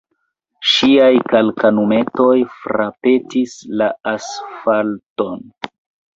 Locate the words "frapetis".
2.63-3.55